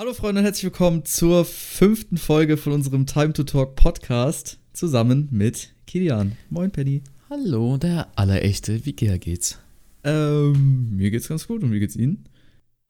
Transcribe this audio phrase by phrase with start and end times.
[0.00, 5.28] Hallo Freunde und herzlich willkommen zur fünften Folge von unserem Time to Talk Podcast zusammen
[5.30, 6.38] mit Kilian.
[6.48, 7.02] Moin Penny.
[7.28, 8.86] Hallo, der Allerechte.
[8.86, 9.58] Wie geht's?
[10.02, 12.24] Ähm, mir geht's ganz gut und wie geht's Ihnen?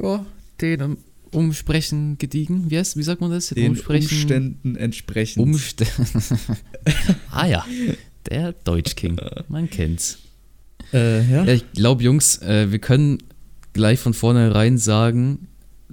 [0.00, 0.24] Ja,
[0.60, 0.98] den
[1.32, 2.70] Umsprechen gediegen.
[2.70, 3.48] Wie, heißt, wie sagt man das?
[3.48, 5.42] Den Umsprechen, Umständen entsprechend.
[5.42, 5.82] Umst
[7.32, 7.66] ah ja,
[8.30, 9.20] der Deutschking.
[9.48, 10.20] Man kennt's.
[10.92, 11.42] Äh, ja?
[11.42, 13.18] ja ich glaube, Jungs, äh, wir können
[13.72, 15.48] gleich von vornherein sagen,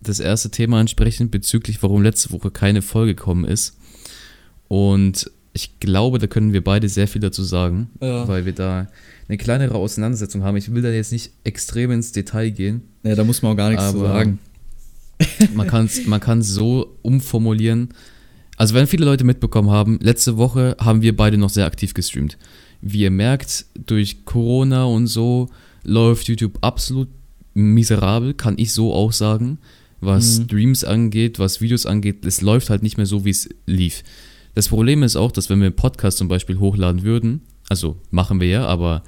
[0.07, 3.77] das erste Thema ansprechen bezüglich, warum letzte Woche keine Folge gekommen ist.
[4.67, 8.27] Und ich glaube, da können wir beide sehr viel dazu sagen, ja.
[8.27, 8.87] weil wir da
[9.27, 10.55] eine kleinere Auseinandersetzung haben.
[10.57, 12.81] Ich will da jetzt nicht extrem ins Detail gehen.
[13.03, 14.39] Ja, da muss man auch gar nichts zu sagen.
[15.55, 17.89] man kann es man kann's so umformulieren.
[18.55, 22.37] Also, wenn viele Leute mitbekommen haben, letzte Woche haben wir beide noch sehr aktiv gestreamt.
[22.81, 25.49] Wie ihr merkt, durch Corona und so
[25.83, 27.07] läuft YouTube absolut
[27.53, 29.57] miserabel, kann ich so auch sagen
[29.99, 30.43] was mhm.
[30.45, 32.25] Streams angeht, was Videos angeht.
[32.25, 34.03] Es läuft halt nicht mehr so, wie es lief.
[34.55, 38.39] Das Problem ist auch, dass wenn wir einen Podcast zum Beispiel hochladen würden, also machen
[38.39, 39.03] wir ja, aber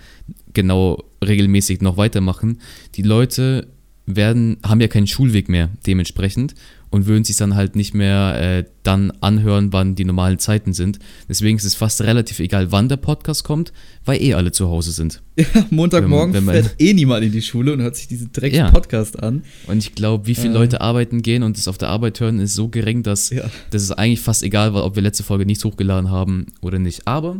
[0.54, 2.60] genau regelmäßig noch weitermachen,
[2.96, 3.68] die Leute
[4.06, 6.56] werden, haben ja keinen Schulweg mehr dementsprechend
[6.92, 11.00] und würden sich dann halt nicht mehr äh, dann anhören, wann die normalen Zeiten sind.
[11.28, 13.72] Deswegen ist es fast relativ egal, wann der Podcast kommt,
[14.06, 15.22] weil eh alle zu Hause sind.
[15.40, 18.10] Ja, Montagmorgen wenn man, wenn man, fährt eh niemand in die Schule und hört sich
[18.10, 18.72] diesen Dreck ja.
[18.72, 19.44] Podcast an.
[19.68, 20.58] Und ich glaube, wie viele äh.
[20.58, 23.50] Leute arbeiten gehen und es auf der Arbeit hören, ist so gering, dass ja.
[23.70, 27.08] das ist eigentlich fast egal war, ob wir letzte Folge nichts hochgeladen haben oder nicht.
[27.08, 27.40] Aber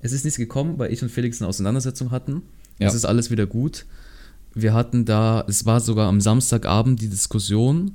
[0.00, 2.42] es ist nichts gekommen, weil ich und Felix eine Auseinandersetzung hatten.
[2.80, 2.88] Ja.
[2.88, 3.86] Es ist alles wieder gut.
[4.54, 7.94] Wir hatten da, es war sogar am Samstagabend die Diskussion,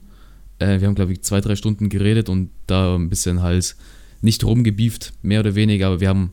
[0.61, 3.75] äh, wir haben, glaube ich, zwei, drei Stunden geredet und da ein bisschen halt
[4.21, 6.31] nicht rumgebieft, mehr oder weniger, aber wir haben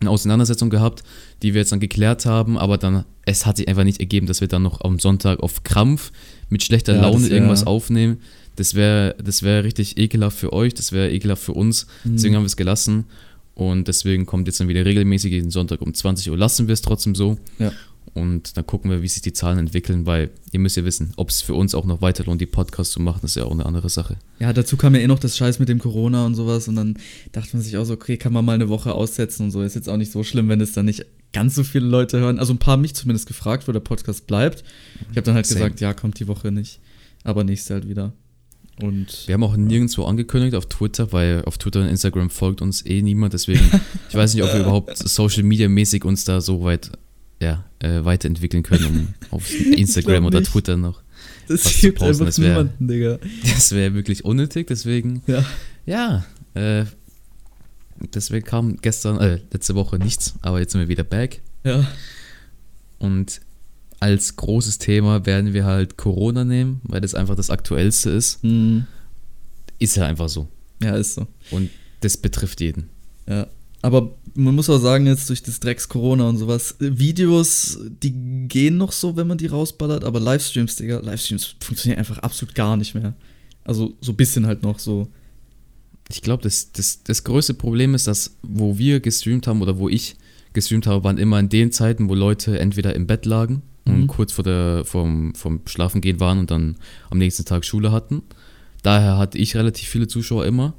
[0.00, 1.02] eine Auseinandersetzung gehabt,
[1.42, 4.40] die wir jetzt dann geklärt haben, aber dann, es hat sich einfach nicht ergeben, dass
[4.40, 6.12] wir dann noch am Sonntag auf Krampf
[6.48, 8.18] mit schlechter ja, Laune wär, irgendwas aufnehmen.
[8.56, 11.86] Das wäre das wär richtig ekelhaft für euch, das wäre ekelhaft für uns.
[12.04, 12.12] Mhm.
[12.12, 13.04] Deswegen haben wir es gelassen.
[13.54, 16.38] Und deswegen kommt jetzt dann wieder regelmäßig jeden Sonntag um 20 Uhr.
[16.38, 17.36] Lassen wir es trotzdem so.
[17.58, 17.72] Ja.
[18.12, 21.30] Und dann gucken wir, wie sich die Zahlen entwickeln, weil ihr müsst ja wissen, ob
[21.30, 23.66] es für uns auch noch weiter lohnt, die Podcasts zu machen, ist ja auch eine
[23.66, 24.16] andere Sache.
[24.40, 26.98] Ja, dazu kam ja eh noch das Scheiß mit dem Corona und sowas und dann
[27.32, 29.62] dachte man sich auch so, okay, kann man mal eine Woche aussetzen und so.
[29.62, 32.38] Ist jetzt auch nicht so schlimm, wenn es dann nicht ganz so viele Leute hören.
[32.38, 34.64] Also ein paar haben mich zumindest gefragt, wo der Podcast bleibt.
[35.02, 35.60] Ich habe dann halt Same.
[35.60, 36.80] gesagt, ja, kommt die Woche nicht,
[37.22, 38.12] aber nächste halt wieder.
[38.82, 42.84] Und, wir haben auch nirgendwo angekündigt auf Twitter, weil auf Twitter und Instagram folgt uns
[42.84, 43.34] eh niemand.
[43.34, 43.60] Deswegen,
[44.08, 46.90] ich weiß nicht, ob wir überhaupt Social Media mäßig uns da so weit
[47.40, 51.02] ja, äh, weiterentwickeln können, um auf Instagram oder Twitter noch.
[51.48, 52.26] Das was zu posten.
[52.26, 52.70] Das wäre
[53.70, 55.22] wär wirklich unnötig, deswegen.
[55.26, 55.44] Ja.
[55.86, 56.24] Ja,
[56.54, 56.84] äh,
[58.14, 61.40] deswegen kam gestern, äh, letzte Woche nichts, aber jetzt sind wir wieder back.
[61.64, 61.86] Ja.
[62.98, 63.40] Und
[63.98, 68.42] als großes Thema werden wir halt Corona nehmen, weil das einfach das Aktuellste ist.
[68.44, 68.86] Mhm.
[69.78, 70.48] Ist ja einfach so.
[70.82, 71.26] Ja, ist so.
[71.50, 71.70] Und
[72.00, 72.88] das betrifft jeden.
[73.28, 73.46] Ja.
[73.82, 78.12] Aber man muss auch sagen, jetzt durch das Drecks Corona und sowas, Videos, die
[78.46, 82.76] gehen noch so, wenn man die rausballert, aber Livestreams, Digga, Livestreams funktionieren einfach absolut gar
[82.76, 83.14] nicht mehr.
[83.64, 85.08] Also so ein bisschen halt noch so.
[86.10, 89.88] Ich glaube, das, das, das größte Problem ist, dass wo wir gestreamt haben oder wo
[89.88, 90.16] ich
[90.52, 94.06] gestreamt habe, waren immer in den Zeiten, wo Leute entweder im Bett lagen und mhm.
[94.08, 96.76] kurz vor der, vom, vom Schlafengehen waren und dann
[97.10, 98.22] am nächsten Tag Schule hatten.
[98.82, 100.74] Daher hatte ich relativ viele Zuschauer immer.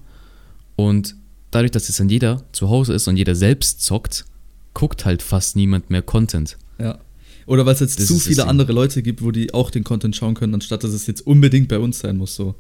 [0.76, 1.16] Und
[1.52, 4.26] dadurch, dass jetzt dann jeder zu Hause ist und jeder selbst zockt,
[4.74, 6.58] guckt halt fast niemand mehr Content.
[6.80, 7.00] Ja.
[7.46, 10.16] Oder weil es jetzt das zu viele andere Leute gibt, wo die auch den Content
[10.16, 12.36] schauen können, anstatt dass es jetzt unbedingt bei uns sein muss.
[12.36, 12.56] So.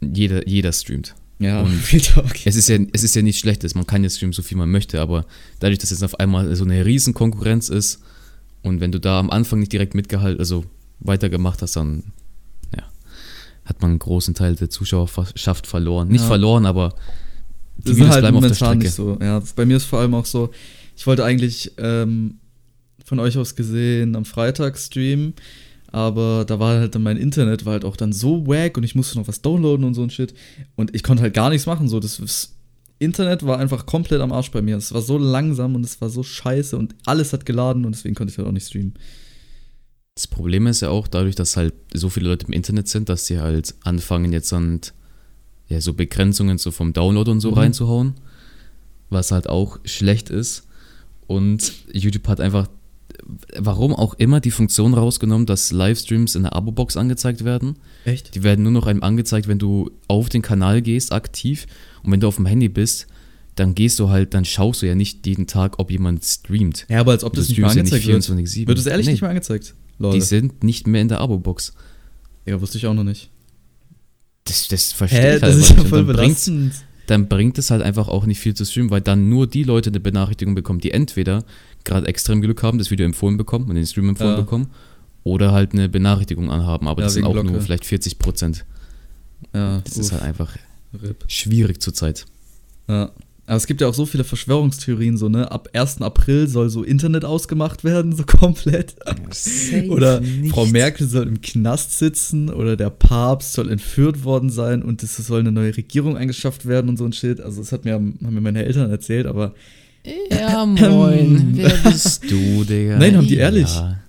[0.00, 1.14] Jeder, jeder streamt.
[1.38, 1.82] Ja, und
[2.16, 2.48] okay.
[2.48, 4.70] es, ist ja, es ist ja nichts Schlechtes, man kann ja streamen, so viel man
[4.70, 5.26] möchte, aber
[5.58, 8.00] dadurch, dass jetzt auf einmal so eine riesen Konkurrenz ist
[8.62, 10.64] und wenn du da am Anfang nicht direkt mitgehalten, also
[11.00, 12.04] weitergemacht hast, dann
[12.74, 12.84] ja,
[13.66, 16.08] hat man einen großen Teil der Zuschauerschaft verloren.
[16.08, 16.26] Nicht ja.
[16.26, 16.94] verloren, aber
[17.78, 19.18] die das ist halt momentan nicht so.
[19.20, 20.50] Ja, bei mir ist vor allem auch so,
[20.96, 22.38] ich wollte eigentlich ähm,
[23.04, 25.34] von euch aus gesehen am Freitag streamen,
[25.92, 28.94] aber da war halt dann mein Internet war halt auch dann so wack und ich
[28.94, 30.34] musste noch was downloaden und so ein Shit
[30.74, 31.88] und ich konnte halt gar nichts machen.
[31.88, 32.54] So, das, das
[32.98, 34.76] Internet war einfach komplett am Arsch bei mir.
[34.76, 38.14] Es war so langsam und es war so scheiße und alles hat geladen und deswegen
[38.14, 38.94] konnte ich halt auch nicht streamen.
[40.14, 43.26] Das Problem ist ja auch dadurch, dass halt so viele Leute im Internet sind, dass
[43.26, 44.80] sie halt anfangen jetzt an
[45.68, 47.58] ja, so Begrenzungen so vom Download und so mhm.
[47.58, 48.14] reinzuhauen,
[49.10, 50.66] was halt auch schlecht ist.
[51.26, 52.68] Und YouTube hat einfach,
[53.58, 57.76] warum auch immer, die Funktion rausgenommen, dass Livestreams in der Abo-Box angezeigt werden.
[58.04, 58.34] Echt?
[58.34, 61.66] Die werden nur noch einem angezeigt, wenn du auf den Kanal gehst, aktiv.
[62.02, 63.08] Und wenn du auf dem Handy bist,
[63.56, 66.86] dann gehst du halt, dann schaust du ja nicht jeden Tag, ob jemand streamt.
[66.88, 68.68] Ja, aber als ob das nicht mehr angezeigt ja nicht 24, wird.
[68.68, 69.74] Wird es ehrlich nee, nicht mehr angezeigt?
[69.98, 70.18] Leute.
[70.18, 71.72] Die sind nicht mehr in der Abo-Box.
[72.44, 73.30] Ja, wusste ich auch noch nicht.
[74.46, 76.72] Das, das verstehe Hä, ich halt das ja voll belastend.
[77.06, 79.90] Dann bringt es halt einfach auch nicht viel zu streamen, weil dann nur die Leute
[79.90, 81.44] eine Benachrichtigung bekommen, die entweder
[81.84, 84.40] gerade extrem Glück haben, das Video empfohlen bekommen und den Stream empfohlen ja.
[84.40, 84.70] bekommen,
[85.22, 87.50] oder halt eine Benachrichtigung anhaben, aber ja, das sind auch Glocke.
[87.50, 88.64] nur vielleicht 40 Prozent.
[89.54, 90.00] Ja, das uff.
[90.00, 90.56] ist halt einfach
[91.00, 91.24] Rip.
[91.28, 92.26] schwierig zurzeit.
[92.88, 93.10] Ja.
[93.46, 95.52] Aber es gibt ja auch so viele Verschwörungstheorien, so, ne?
[95.52, 96.02] Ab 1.
[96.02, 98.96] April soll so Internet ausgemacht werden, so komplett.
[99.30, 100.52] Safe oder nicht.
[100.52, 105.16] Frau Merkel soll im Knast sitzen oder der Papst soll entführt worden sein und es
[105.16, 107.40] soll eine neue Regierung eingeschafft werden und so ein Shit.
[107.40, 109.54] Also, das hat mir, haben mir meine Eltern erzählt, aber.
[110.28, 111.52] Ja, moin.
[111.54, 112.98] Wer bist du, Digga?
[112.98, 113.72] Nein, haben die ehrlich.
[113.72, 114.00] Ja.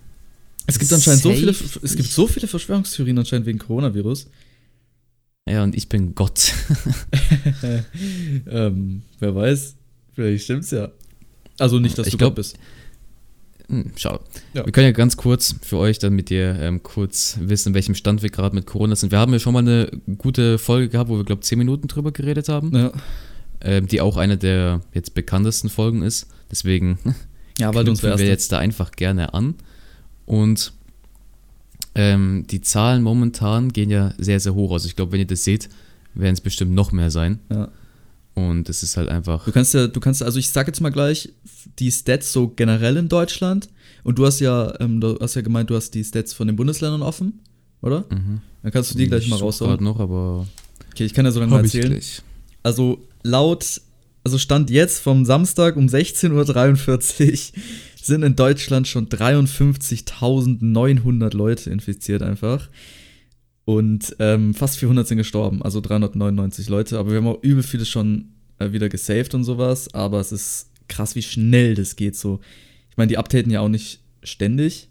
[0.65, 4.27] Es gibt anscheinend so viele, es gibt so viele Verschwörungstheorien anscheinend wegen Coronavirus.
[5.47, 6.53] Ja, und ich bin Gott.
[8.49, 9.75] ähm, wer weiß,
[10.13, 10.89] vielleicht stimmt's ja.
[11.59, 12.57] Also nicht, dass ich du glaub, Gott bist.
[13.69, 14.19] Hm, schau.
[14.53, 14.65] Ja.
[14.65, 18.21] Wir können ja ganz kurz für euch, damit ihr ähm, kurz wissen, in welchem Stand
[18.23, 19.11] wir gerade mit Corona sind.
[19.11, 21.87] Wir haben ja schon mal eine gute Folge gehabt, wo wir, glaube ich, 10 Minuten
[21.87, 22.75] drüber geredet haben.
[22.75, 22.91] Ja.
[23.59, 26.27] Ähm, die auch eine der jetzt bekanntesten Folgen ist.
[26.51, 26.99] Deswegen
[27.57, 29.55] ja, weil uns wir jetzt da einfach gerne an.
[30.25, 30.73] Und
[31.97, 34.71] ähm, die Zahlen momentan gehen ja sehr, sehr hoch.
[34.71, 35.67] Also ich glaube, wenn ihr das seht,
[36.13, 37.39] werden es bestimmt noch mehr sein.
[37.51, 37.69] Ja.
[38.35, 39.45] Und es ist halt einfach.
[39.45, 41.33] Du kannst ja, du kannst, also ich sag jetzt mal gleich,
[41.79, 43.67] die Stats so generell in Deutschland.
[44.03, 46.55] Und du hast ja, ähm, du hast ja gemeint, du hast die Stats von den
[46.55, 47.39] Bundesländern offen,
[47.81, 48.05] oder?
[48.11, 48.41] Mhm.
[48.61, 49.83] Dann kannst du die gleich ich mal raushauen.
[49.83, 50.45] noch, aber.
[50.91, 51.99] Okay, ich kann ja sogar mal erzählen.
[52.61, 53.81] Also laut,
[54.23, 57.63] also Stand jetzt vom Samstag um 16.43 Uhr
[58.07, 62.69] sind in Deutschland schon 53.900 Leute infiziert einfach.
[63.65, 66.97] Und ähm, fast 400 sind gestorben, also 399 Leute.
[66.97, 69.93] Aber wir haben auch übel viele schon äh, wieder gesaved und sowas.
[69.93, 72.39] Aber es ist krass, wie schnell das geht so.
[72.89, 74.87] Ich meine, die updaten ja auch nicht ständig.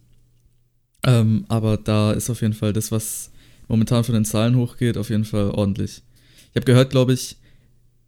[1.05, 3.33] Ähm, aber da ist auf jeden Fall das, was
[3.69, 6.03] momentan von den Zahlen hochgeht, auf jeden Fall ordentlich.
[6.51, 7.37] Ich habe gehört, glaube ich,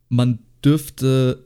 [0.09, 1.45] man dürfte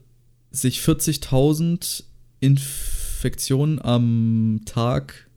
[0.51, 2.05] sich 40.000
[2.41, 5.31] Inf Infektionen am Tag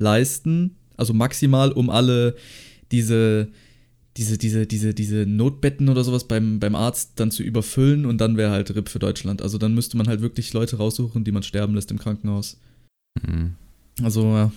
[0.00, 0.74] leisten.
[0.96, 2.34] Also maximal, um alle
[2.90, 3.48] diese,
[4.16, 8.36] diese, diese, diese, diese Notbetten oder sowas beim, beim Arzt dann zu überfüllen und dann
[8.36, 9.40] wäre halt RIP für Deutschland.
[9.40, 12.58] Also dann müsste man halt wirklich Leute raussuchen, die man sterben lässt im Krankenhaus.
[13.22, 13.54] Mhm.
[14.02, 14.52] Also, ja.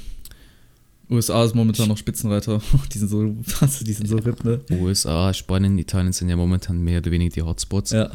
[1.11, 2.63] USA ist momentan noch Spitzenreiter.
[2.93, 3.23] die sind so,
[3.81, 4.59] die sind so RIP, ne?
[4.71, 7.91] USA, Spanien, Italien sind ja momentan mehr oder weniger die Hotspots.
[7.91, 8.09] Ja.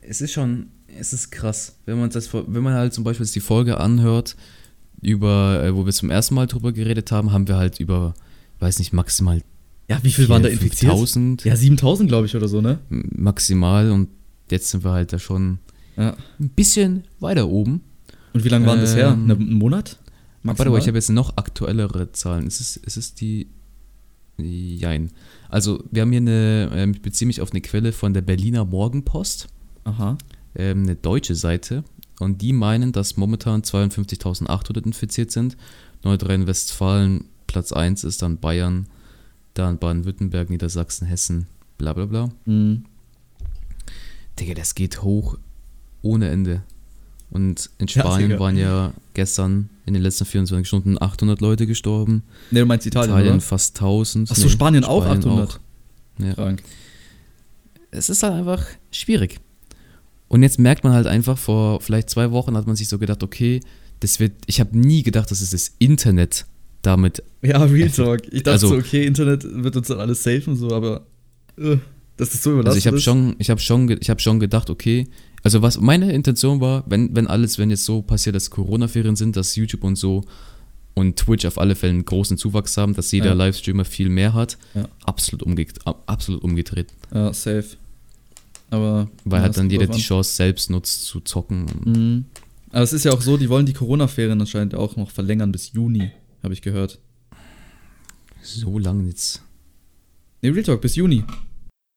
[0.00, 0.68] Es ist schon,
[0.98, 4.36] es ist krass, wenn man das, wenn man halt zum Beispiel die Folge anhört,
[5.00, 8.14] über, äh, wo wir zum ersten Mal drüber geredet haben, haben wir halt über,
[8.60, 9.42] weiß nicht, maximal.
[9.88, 10.92] Ja, wie viel 4, waren da infiziert?
[10.92, 11.44] 7000.
[11.44, 12.78] Ja, 7000, glaube ich, oder so, ne?
[12.88, 14.08] Maximal und
[14.50, 15.58] jetzt sind wir halt da schon
[15.96, 16.16] ja.
[16.38, 17.82] ein bisschen weiter oben.
[18.32, 19.08] Und wie lange waren ähm, das her?
[19.12, 19.98] Ähm, Ein Monat?
[20.42, 20.72] Maximal?
[20.72, 22.46] Warte, ich habe jetzt noch aktuellere Zahlen.
[22.46, 23.48] Ist es, ist es die.
[24.38, 25.10] Jein.
[25.50, 28.64] Also, wir haben hier eine, ähm, ich beziehe mich auf eine Quelle von der Berliner
[28.64, 29.48] Morgenpost.
[29.84, 30.16] Aha
[30.54, 31.84] ähm, eine deutsche Seite
[32.18, 35.56] und die meinen, dass momentan 52.800 infiziert sind.
[36.04, 38.86] Nordrhein-Westfalen Platz 1 ist dann Bayern,
[39.54, 41.46] dann Baden-Württemberg, Niedersachsen, Hessen,
[41.78, 42.30] bla bla bla.
[42.44, 42.84] Mhm.
[44.38, 45.38] Digga, das geht hoch
[46.00, 46.62] ohne Ende.
[47.30, 52.22] Und in Spanien ja, waren ja gestern in den letzten 24 Stunden 800 Leute gestorben.
[52.50, 53.40] Ne, du meinst Italien, Italien oder?
[53.40, 54.30] fast 1000.
[54.30, 55.48] Achso, nee, Spanien, Spanien auch 800?
[55.48, 55.58] Auch.
[56.18, 56.34] Ja.
[56.34, 56.62] Krank.
[57.90, 59.40] Es ist halt einfach schwierig.
[60.32, 63.22] Und jetzt merkt man halt einfach, vor vielleicht zwei Wochen hat man sich so gedacht,
[63.22, 63.60] okay,
[64.00, 66.46] das wird, ich habe nie gedacht, dass es das Internet
[66.80, 67.22] damit.
[67.42, 68.22] Ja, Real Talk.
[68.32, 71.02] Ich dachte also, so, okay, Internet wird uns dann alles safen, so, aber
[71.60, 71.76] uh,
[72.16, 72.68] das ist so überlassen.
[72.68, 75.06] Also ich habe schon, ich habe schon, ich habe schon gedacht, okay,
[75.42, 79.36] also was meine Intention war, wenn, wenn alles, wenn jetzt so passiert, dass Corona-Ferien sind,
[79.36, 80.24] dass YouTube und so
[80.94, 83.32] und Twitch auf alle Fälle einen großen Zuwachs haben, dass jeder ja.
[83.34, 84.88] Livestreamer viel mehr hat, ja.
[85.04, 85.66] absolut, umge
[86.06, 86.86] absolut umgedreht.
[87.12, 87.76] Ja, safe.
[88.72, 91.66] Aber Weil halt dann jeder die Chance selbst nutzt zu zocken.
[91.84, 92.24] Mhm.
[92.70, 95.72] Aber es ist ja auch so, die wollen die Corona-Ferien anscheinend auch noch verlängern bis
[95.74, 96.10] Juni,
[96.42, 96.98] habe ich gehört.
[98.40, 99.42] So lang jetzt.
[100.40, 101.22] Ne, Real Talk, bis Juni.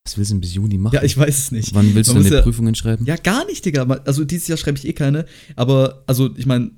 [0.05, 0.95] Was willst du denn bis Juni machen?
[0.95, 1.73] Ja, ich weiß es nicht.
[1.73, 3.05] Wann willst Man du deine ja, Prüfungen schreiben?
[3.05, 3.83] Ja, gar nicht, Digga.
[4.05, 5.25] Also dieses Jahr schreibe ich eh keine.
[5.55, 6.71] Aber, also ich meine,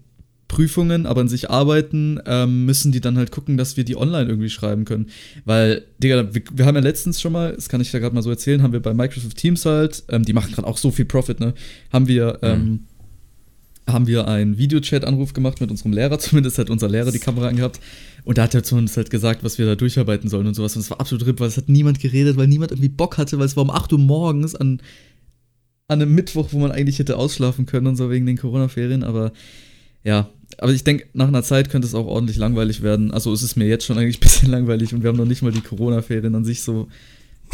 [0.47, 4.29] Prüfungen, aber an sich arbeiten, ähm, müssen die dann halt gucken, dass wir die online
[4.29, 5.07] irgendwie schreiben können.
[5.45, 8.21] Weil, Digga, wir, wir haben ja letztens schon mal, das kann ich ja gerade mal
[8.21, 11.05] so erzählen, haben wir bei Microsoft Teams halt, ähm, die machen gerade auch so viel
[11.05, 11.53] Profit, ne?
[11.91, 12.79] Haben wir, ähm, mhm.
[13.91, 17.81] haben wir einen Videochat-Anruf gemacht mit unserem Lehrer, zumindest hat unser Lehrer die Kamera angehabt.
[18.23, 20.75] Und da hat er zu uns halt gesagt, was wir da durcharbeiten sollen und sowas.
[20.75, 23.37] Und es war absolut RIP, weil es hat niemand geredet, weil niemand irgendwie Bock hatte,
[23.37, 24.81] weil es war um 8 Uhr morgens an,
[25.89, 29.31] an einem Mittwoch, wo man eigentlich hätte ausschlafen können und so wegen den Corona-Ferien, aber
[30.03, 33.11] ja, aber ich denke, nach einer Zeit könnte es auch ordentlich langweilig werden.
[33.11, 35.41] Also es ist mir jetzt schon eigentlich ein bisschen langweilig und wir haben noch nicht
[35.41, 36.87] mal die Corona-Ferien an sich so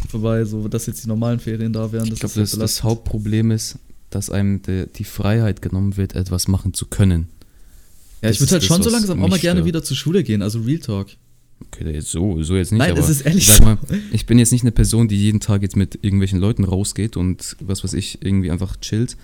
[0.10, 2.12] vorbei, so dass jetzt die normalen Ferien da wären.
[2.12, 3.78] ich glaube, das, das Hauptproblem ist,
[4.10, 7.28] dass einem de, die Freiheit genommen wird, etwas machen zu können.
[8.22, 9.68] Ja, ich würde halt das, schon so langsam auch mal gerne stört.
[9.68, 11.08] wieder zur Schule gehen, also Real Talk.
[11.68, 12.80] Okay, so, so jetzt nicht.
[12.80, 13.78] Nein, aber das ist ehrlich sag mal,
[14.12, 17.56] ich bin jetzt nicht eine Person, die jeden Tag jetzt mit irgendwelchen Leuten rausgeht und
[17.60, 19.18] was weiß ich, irgendwie einfach chillt,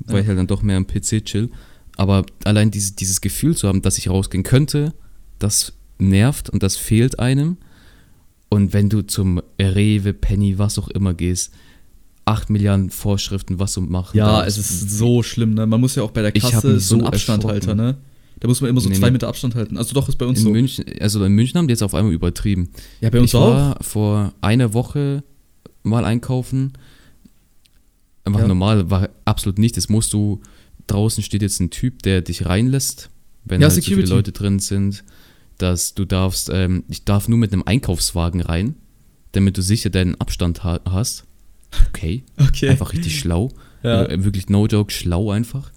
[0.00, 0.20] weil ja.
[0.22, 1.50] ich halt dann doch mehr am PC chill.
[1.98, 4.94] Aber allein dieses, dieses Gefühl zu haben, dass ich rausgehen könnte,
[5.38, 7.58] das nervt und das fehlt einem.
[8.48, 11.52] Und wenn du zum Rewe, Penny, was auch immer gehst,
[12.24, 15.66] 8 Milliarden Vorschriften, was du machen Ja, es ist so schlimm, ne?
[15.66, 17.98] Man muss ja auch bei der Kasse so einen Abstandhalter, ne?
[18.40, 19.10] Da muss man immer so nee, zwei.
[19.10, 19.76] Meter Abstand halten.
[19.76, 20.50] Also doch, ist bei uns in so.
[20.50, 22.68] München, also in München haben die jetzt auf einmal übertrieben.
[23.00, 23.50] Ja, bei uns ich auch.
[23.50, 25.24] war vor einer Woche
[25.82, 26.74] mal einkaufen.
[28.24, 28.46] Einfach ja.
[28.46, 29.76] normal, war absolut nicht.
[29.76, 30.40] Das musst du,
[30.88, 33.10] draußen steht jetzt ein Typ, der dich reinlässt,
[33.44, 35.04] wenn ja, halt so viele Leute drin sind
[35.58, 38.76] dass du darfst, ähm, ich darf nur mit einem Einkaufswagen rein,
[39.32, 41.24] damit du sicher deinen Abstand ha hast.
[41.88, 42.24] Okay.
[42.38, 42.70] okay.
[42.70, 43.52] Einfach richtig schlau.
[43.82, 44.04] Ja.
[44.06, 45.70] Äh, wirklich no joke, schlau einfach.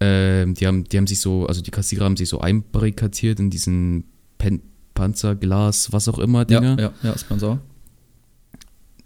[0.00, 3.50] Ähm, die, haben, die haben sich so, also die Kassierer haben sich so einbarrikadiert in
[3.50, 4.04] diesen
[4.38, 4.60] Pen
[4.94, 6.76] Panzer, Glas, was auch immer Dinger.
[6.78, 7.60] Ja, ja, ja, ist Panzer.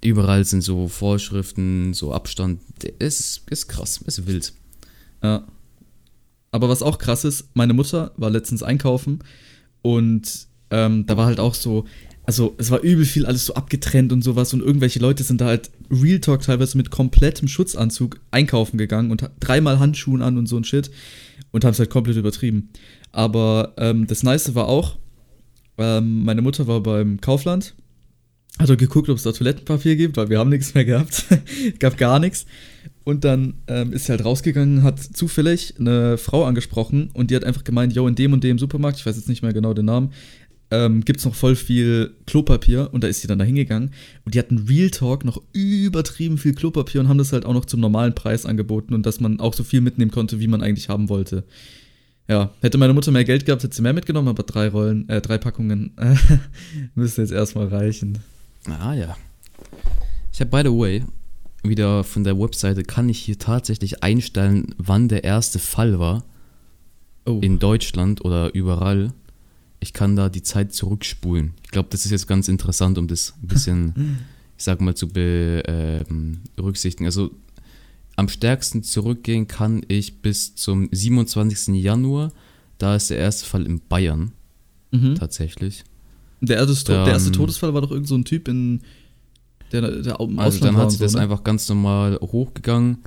[0.03, 2.61] Überall sind so Vorschriften, so Abstand.
[2.99, 4.53] Es ist krass, es ist wild.
[5.25, 5.47] Ja.
[6.53, 9.25] Aber was auch krass ist, meine Mutter war letztens einkaufen
[9.83, 11.87] und ähm, da war halt auch so,
[12.27, 15.47] also es war übel viel alles so abgetrennt und sowas und irgendwelche Leute sind da
[15.47, 20.57] halt Real Talk teilweise mit komplettem Schutzanzug einkaufen gegangen und dreimal Handschuhen an und so
[20.57, 20.91] ein Shit
[21.51, 22.69] und haben es halt komplett übertrieben.
[23.11, 24.99] Aber ähm, das Nice war auch,
[25.79, 27.75] ähm, meine Mutter war beim Kaufland,
[28.59, 31.25] hat er geguckt, ob es da Toilettenpapier gibt, weil wir haben nichts mehr gehabt,
[31.79, 32.47] gab gar nichts.
[33.05, 37.45] Und dann ähm, ist sie halt rausgegangen, hat zufällig eine Frau angesprochen und die hat
[37.45, 39.85] einfach gemeint, yo, in dem und dem Supermarkt, ich weiß jetzt nicht mehr genau den
[39.85, 40.11] Namen,
[40.71, 43.91] ähm, gibt es noch voll viel Klopapier und da ist sie dann da hingegangen
[44.25, 47.67] und die hatten Real Talk noch übertrieben viel Klopapier und haben das halt auch noch
[47.67, 50.89] zum normalen Preis angeboten und dass man auch so viel mitnehmen konnte, wie man eigentlich
[50.89, 51.45] haben wollte.
[52.27, 55.21] Ja, hätte meine Mutter mehr Geld gehabt, hätte sie mehr mitgenommen, aber drei Rollen, äh,
[55.21, 55.93] drei Packungen
[56.95, 58.19] müsste jetzt erstmal reichen.
[58.67, 59.15] Ah ja.
[60.33, 61.05] Ich habe, by the way,
[61.65, 66.25] wieder von der Webseite kann ich hier tatsächlich einstellen, wann der erste Fall war.
[67.27, 67.41] Oh.
[67.41, 69.13] In Deutschland oder überall.
[69.81, 71.55] Ich kann da die Zeit zurückspulen.
[71.63, 74.19] Ich glaube, das ist jetzt ganz interessant, um das ein bisschen,
[74.59, 77.05] ich sag mal, zu berücksichtigen.
[77.05, 77.31] Ähm, also
[78.17, 81.75] am stärksten zurückgehen kann ich bis zum 27.
[81.83, 82.33] Januar.
[82.79, 84.33] Da ist der erste Fall in Bayern.
[84.91, 85.17] Mhm.
[85.17, 85.85] Tatsächlich.
[86.41, 88.83] Der erste, der erste Todesfall war doch irgend so ein Typ in
[89.73, 91.21] der, der Also dann hat sich so, das ne?
[91.21, 92.99] einfach ganz normal hochgegangen.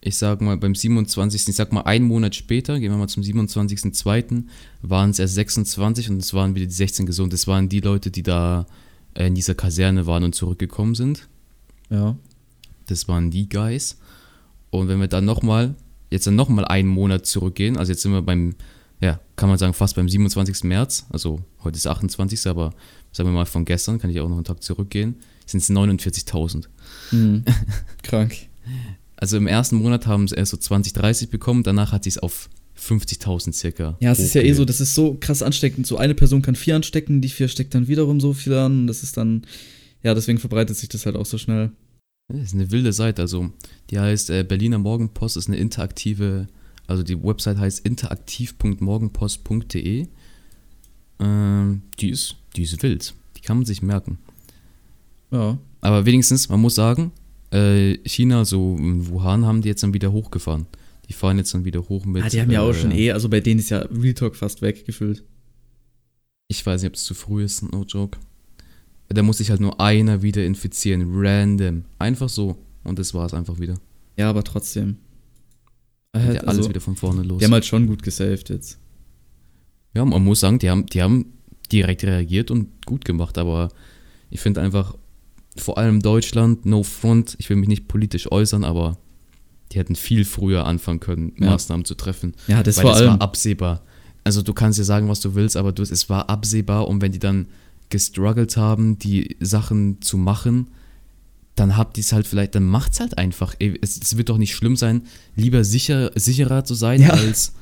[0.00, 3.22] Ich sag mal, beim 27., ich sag mal einen Monat später, gehen wir mal zum
[3.22, 4.44] 27.02.,
[4.82, 7.32] waren es erst 26 und es waren wieder die 16 gesund.
[7.32, 8.66] Das waren die Leute, die da
[9.14, 11.28] in dieser Kaserne waren und zurückgekommen sind.
[11.90, 12.16] Ja.
[12.86, 13.98] Das waren die Guys.
[14.70, 15.74] Und wenn wir dann nochmal,
[16.10, 18.54] jetzt dann nochmal einen Monat zurückgehen, also jetzt sind wir beim,
[19.00, 20.64] ja, kann man sagen, fast beim 27.
[20.64, 22.46] März, also heute ist 28.
[22.46, 22.72] aber
[23.12, 26.64] sagen wir mal von gestern, kann ich auch noch einen Tag zurückgehen, sind es 49.000.
[27.12, 27.44] Mhm.
[28.02, 28.34] Krank.
[29.16, 32.18] Also im ersten Monat haben es erst so 20, 30 bekommen, danach hat sie es
[32.18, 32.48] auf
[32.78, 33.96] 50.000 circa.
[34.00, 35.86] Ja, es ist ja eh so, das ist so krass ansteckend.
[35.86, 38.86] So eine Person kann vier anstecken, die vier steckt dann wiederum so viel an.
[38.86, 39.46] Das ist dann,
[40.02, 41.72] ja, deswegen verbreitet sich das halt auch so schnell.
[42.28, 43.22] Das ist eine wilde Seite.
[43.22, 43.50] Also,
[43.90, 46.48] die heißt äh, Berliner Morgenpost, ist eine interaktive,
[46.86, 50.06] also die Website heißt interaktiv.morgenpost.de.
[51.18, 53.14] Ähm, die, ist, die ist wild.
[53.36, 54.18] Die kann man sich merken.
[55.30, 55.58] Ja.
[55.80, 57.12] Aber wenigstens, man muss sagen,
[57.50, 60.66] äh, China, so in Wuhan, haben die jetzt dann wieder hochgefahren.
[61.08, 62.24] Die fahren jetzt dann wieder hoch mit.
[62.24, 64.36] Ah, die haben ja auch äh, schon eh, also bei denen ist ja Real Talk
[64.36, 65.22] fast weggefüllt.
[66.48, 68.18] Ich weiß nicht, ob es zu früh ist, no joke.
[69.08, 71.84] Da muss sich halt nur einer wieder infizieren, random.
[71.98, 72.56] Einfach so.
[72.82, 73.78] Und das war es einfach wieder.
[74.16, 74.96] Ja, aber trotzdem.
[76.24, 77.38] Halt, alles also, wieder von vorne los.
[77.38, 78.78] Die haben halt schon gut gesaved jetzt.
[79.94, 81.32] Ja, man muss sagen, die haben, die haben
[81.72, 83.70] direkt reagiert und gut gemacht, aber
[84.30, 84.94] ich finde einfach,
[85.56, 88.98] vor allem Deutschland, no front, ich will mich nicht politisch äußern, aber
[89.72, 91.50] die hätten viel früher anfangen können, ja.
[91.50, 92.34] Maßnahmen zu treffen.
[92.46, 93.82] Ja, das, weil das war absehbar.
[94.22, 97.12] Also du kannst ja sagen, was du willst, aber du, es war absehbar und wenn
[97.12, 97.46] die dann
[97.88, 100.68] gestruggelt haben, die Sachen zu machen,
[101.56, 103.54] dann habt ihr es halt vielleicht, dann macht es halt einfach.
[103.58, 105.02] Es, es, wird doch nicht schlimm sein,
[105.34, 107.10] lieber sicher, sicherer zu sein, ja.
[107.10, 107.54] als,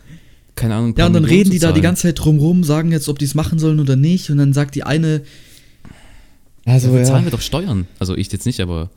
[0.56, 0.94] keine Ahnung.
[0.98, 3.34] Ja, und dann reden die da die ganze Zeit drumrum, sagen jetzt, ob die es
[3.34, 5.22] machen sollen oder nicht, und dann sagt die eine,
[6.66, 7.06] also, Dafür ja.
[7.06, 7.86] zahlen wir doch Steuern.
[7.98, 8.90] Also ich jetzt nicht, aber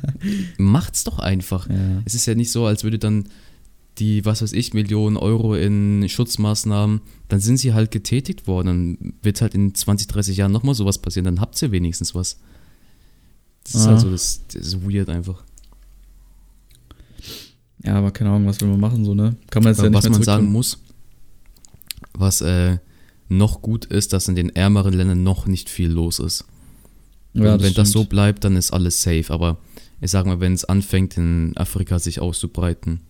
[0.56, 1.68] macht's doch einfach.
[1.68, 2.02] Ja.
[2.06, 3.26] Es ist ja nicht so, als würde dann
[3.98, 8.66] die, was weiß ich, Millionen Euro in Schutzmaßnahmen, dann sind sie halt getätigt worden.
[8.66, 12.38] Dann wird halt in 20, 30 Jahren nochmal sowas passieren, dann habt ihr wenigstens was.
[13.64, 15.42] Das ist halt so, das, das ist weird einfach.
[17.82, 19.36] Ja, aber keine Ahnung, was will man machen, so, ne?
[19.50, 20.78] Kann man jetzt aber ja nicht was man sagen muss,
[22.12, 22.78] was äh,
[23.28, 26.44] noch gut ist, dass in den ärmeren Ländern noch nicht viel los ist.
[27.32, 29.26] Ja, Und wenn das so bleibt, dann ist alles safe.
[29.28, 29.58] Aber
[30.00, 33.00] ich sag mal, wenn es anfängt, in Afrika sich auszubreiten,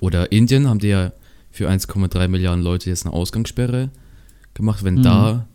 [0.00, 1.12] oder Indien haben die ja
[1.52, 3.90] für 1,3 Milliarden Leute jetzt eine Ausgangssperre
[4.52, 4.82] gemacht.
[4.82, 5.02] Wenn mhm.
[5.02, 5.48] da,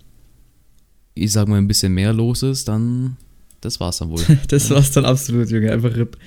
[1.15, 3.17] ich sag mal, ein bisschen mehr los ist, dann
[3.62, 4.22] das war's dann wohl.
[4.48, 6.18] das war's dann absolut, Junge, einfach RIP.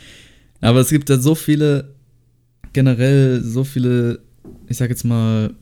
[0.60, 1.94] Aber es gibt ja so viele,
[2.72, 4.20] generell so viele,
[4.68, 5.54] ich sag jetzt mal,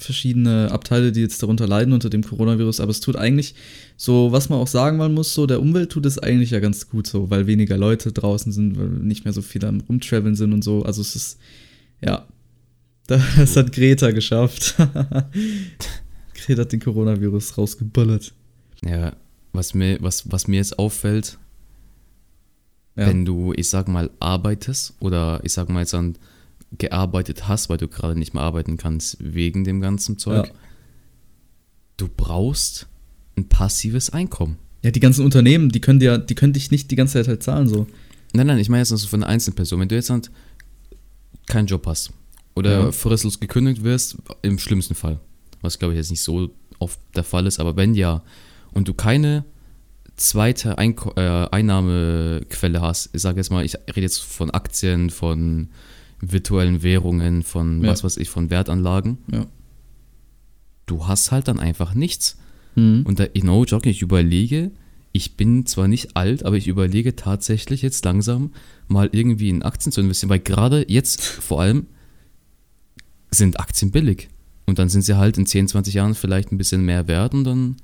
[0.00, 3.54] verschiedene Abteile, die jetzt darunter leiden unter dem Coronavirus, aber es tut eigentlich
[3.98, 6.88] so, was man auch sagen mal muss, so der Umwelt tut es eigentlich ja ganz
[6.88, 10.54] gut so, weil weniger Leute draußen sind, weil nicht mehr so viele am Rumtraveln sind
[10.54, 10.82] und so.
[10.84, 11.38] Also es ist,
[12.00, 12.26] ja,
[13.06, 14.76] das hat Greta geschafft.
[16.34, 18.32] Greta hat den Coronavirus rausgeballert.
[18.82, 19.12] Ja,
[19.52, 21.38] was mir, was, was mir jetzt auffällt,
[22.96, 23.06] ja.
[23.06, 26.16] wenn du, ich sag mal, arbeitest oder ich sag mal jetzt an
[26.78, 30.52] gearbeitet hast, weil du gerade nicht mehr arbeiten kannst wegen dem ganzen Zeug, ja.
[31.96, 32.86] du brauchst
[33.36, 34.56] ein passives Einkommen.
[34.82, 37.42] Ja, die ganzen Unternehmen, die können dir, die können dich nicht die ganze Zeit halt
[37.42, 37.86] zahlen so.
[38.32, 39.80] Nein, nein, ich meine jetzt nur so von einer Einzelperson.
[39.80, 40.30] Wenn du jetzt halt
[41.46, 42.12] keinen Job hast
[42.54, 42.92] oder ja.
[42.92, 45.18] fristlos gekündigt wirst, im schlimmsten Fall,
[45.60, 48.22] was glaube ich jetzt nicht so oft der Fall ist, aber wenn ja,
[48.72, 49.44] und du keine
[50.16, 55.70] zweite Einko äh, Einnahmequelle hast, ich sage jetzt mal, ich rede jetzt von Aktien, von
[56.20, 57.90] virtuellen Währungen, von ja.
[57.90, 59.18] was weiß ich, von Wertanlagen.
[59.32, 59.46] Ja.
[60.86, 62.36] Du hast halt dann einfach nichts.
[62.74, 63.04] Mhm.
[63.06, 64.70] Und da, no joke, ich überlege,
[65.12, 68.52] ich bin zwar nicht alt, aber ich überlege tatsächlich jetzt langsam
[68.88, 71.86] mal irgendwie in Aktien zu investieren, weil gerade jetzt vor allem
[73.30, 74.28] sind Aktien billig.
[74.66, 77.44] Und dann sind sie halt in 10, 20 Jahren vielleicht ein bisschen mehr wert und
[77.44, 77.76] dann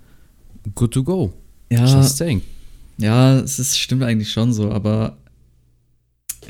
[0.74, 1.32] good to go.
[1.70, 2.42] Ja, Just saying.
[2.98, 5.16] Ja, es ist, stimmt eigentlich schon so, aber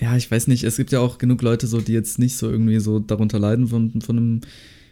[0.01, 2.51] ja, ich weiß nicht, es gibt ja auch genug Leute so, die jetzt nicht so
[2.51, 4.41] irgendwie so darunter leiden von, von einem,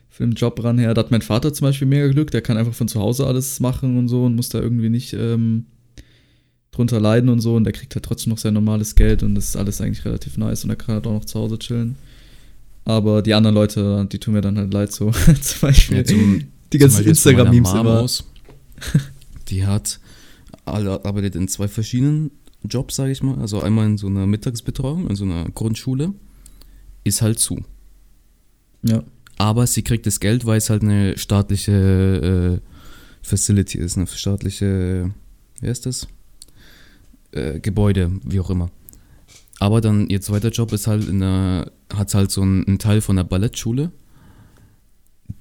[0.08, 0.94] von einem Job ran her.
[0.94, 3.60] Da hat mein Vater zum Beispiel mega Glück, der kann einfach von zu Hause alles
[3.60, 5.66] machen und so und muss da irgendwie nicht ähm,
[6.70, 9.48] drunter leiden und so und der kriegt halt trotzdem noch sein normales Geld und das
[9.48, 11.96] ist alles eigentlich relativ nice und er kann halt auch noch zu Hause chillen.
[12.87, 15.10] Aber die anderen Leute, die tun mir dann halt leid so.
[15.40, 18.06] zum Beispiel ja, zum, die ganzen Instagram-Memes immer.
[19.48, 20.00] Die hat
[20.64, 22.30] arbeitet in zwei verschiedenen
[22.62, 23.38] Jobs, sage ich mal.
[23.38, 26.14] Also einmal in so einer Mittagsbetreuung, in so einer Grundschule,
[27.04, 27.62] ist halt zu.
[28.83, 29.02] Ja.
[29.37, 32.68] Aber sie kriegt das Geld, weil es halt eine staatliche äh,
[33.22, 35.12] Facility ist, eine staatliche,
[35.61, 36.07] wie heißt das?
[37.33, 38.70] Äh, Gebäude, wie auch immer.
[39.59, 43.00] Aber dann ihr zweiter Job ist halt in der, hat halt so einen, einen Teil
[43.00, 43.90] von der Ballettschule.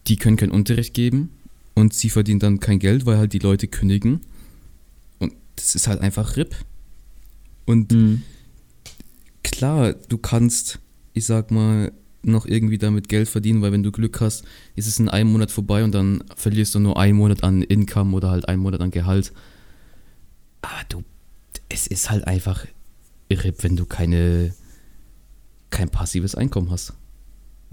[0.08, 1.30] Die können keinen Unterricht geben
[1.76, 4.22] und sie verdient dann kein Geld, weil halt die Leute kündigen.
[5.20, 6.56] Und das ist halt einfach RIP.
[7.66, 8.24] Und mhm.
[9.44, 10.80] klar, du kannst,
[11.14, 15.00] ich sag mal, noch irgendwie damit Geld verdienen, weil wenn du Glück hast, ist es
[15.00, 18.48] in einem Monat vorbei und dann verlierst du nur einen Monat an Income oder halt
[18.48, 19.34] einen Monat an Gehalt.
[20.62, 21.04] Aber du,
[21.70, 22.66] es ist halt einfach
[23.28, 24.54] irre, wenn du keine,
[25.70, 26.94] kein passives Einkommen hast.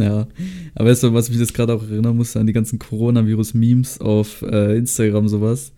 [0.01, 0.27] Ja,
[0.75, 4.43] aber weißt du, was mich das gerade auch erinnern muss, an die ganzen Coronavirus-Memes auf
[4.43, 5.73] äh, Instagram, sowas,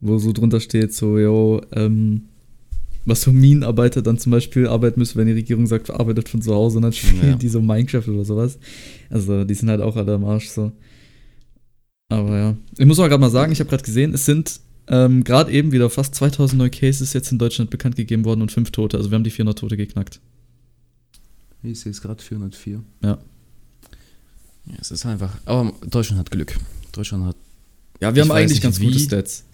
[0.00, 2.22] wo so drunter steht, so, yo, ähm,
[3.04, 6.54] was so Minenarbeiter dann zum Beispiel arbeiten müssen, wenn die Regierung sagt, arbeitet von zu
[6.54, 7.36] Hause und dann spielen ja.
[7.36, 8.58] die so Minecraft oder sowas.
[9.08, 10.72] Also die sind halt auch alle am Arsch so.
[12.08, 12.56] Aber ja.
[12.76, 15.72] Ich muss auch gerade mal sagen, ich habe gerade gesehen, es sind ähm, gerade eben
[15.72, 18.96] wieder fast 2000 neue Cases jetzt in Deutschland bekannt gegeben worden und fünf Tote.
[18.96, 20.20] Also wir haben die 400 Tote geknackt.
[21.62, 22.82] Ich sehe es gerade 404.
[23.04, 23.18] Ja.
[24.70, 24.78] Ja.
[24.80, 25.32] Es ist einfach.
[25.44, 26.58] Aber Deutschland hat Glück.
[26.92, 27.36] Deutschland hat.
[28.00, 29.44] Ja, wir haben eigentlich ganz wie, gute Stats.